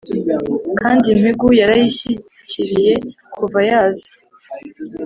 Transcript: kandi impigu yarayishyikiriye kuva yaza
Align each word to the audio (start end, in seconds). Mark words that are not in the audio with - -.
kandi 0.79 1.05
impigu 1.15 1.47
yarayishyikiriye 1.59 2.93
kuva 3.33 3.59
yaza 3.69 4.09